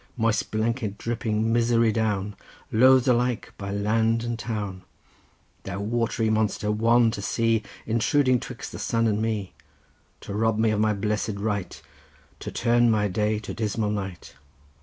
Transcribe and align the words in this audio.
Moist 0.17 0.49
blanket 0.49 0.97
dripping 0.97 1.53
misery 1.53 1.91
down, 1.91 2.35
Loathed 2.71 3.07
alike 3.07 3.53
by 3.59 3.69
land 3.71 4.23
and 4.23 4.39
town! 4.39 4.81
Thou 5.61 5.79
watery 5.79 6.27
monster, 6.27 6.71
wan 6.71 7.11
to 7.11 7.21
see, 7.21 7.61
Intruding 7.85 8.39
'twixt 8.39 8.71
the 8.71 8.79
sun 8.79 9.05
and 9.05 9.21
me, 9.21 9.53
To 10.21 10.33
rob 10.33 10.57
me 10.57 10.71
of 10.71 10.79
my 10.79 10.93
blessed 10.93 11.35
right, 11.37 11.79
To 12.39 12.51
turn 12.51 12.89
my 12.89 13.09
day 13.09 13.37
to 13.41 13.53
dismal 13.53 13.91
night. 13.91 14.33